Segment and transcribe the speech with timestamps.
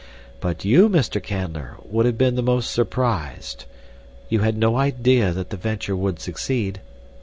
[0.39, 1.21] "But you, Mr.
[1.23, 3.65] Canler, would have been the most surprised.
[4.29, 6.81] You had no idea that the venture would succeed.